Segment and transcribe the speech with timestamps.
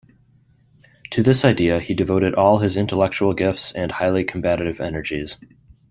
[1.11, 5.37] To this idea he devoted all his intellectual gifts and highly combative energies.